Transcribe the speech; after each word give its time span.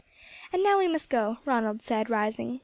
"And 0.51 0.63
now 0.63 0.79
we 0.79 0.87
must 0.87 1.11
go," 1.11 1.37
Ronald 1.45 1.83
said, 1.83 2.09
rising. 2.09 2.59